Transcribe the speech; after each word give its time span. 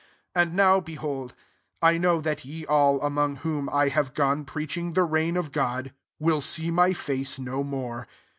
25 0.33 0.47
And 0.47 0.57
now, 0.57 0.79
behold, 0.79 1.35
I 1.79 1.99
know 1.99 2.21
that 2.21 2.43
ye 2.43 2.65
all, 2.65 2.99
among 3.03 3.35
whom 3.35 3.69
I 3.71 3.89
have 3.89 4.15
gone 4.15 4.45
preaching 4.45 4.93
the 4.93 5.03
reign 5.03 5.37
{of 5.37 5.51
God\ 5.51 5.93
will 6.17 6.41
see 6.41 6.71
my 6.71 6.91
face 6.91 7.37
no 7.37 7.63
more. 7.63 8.07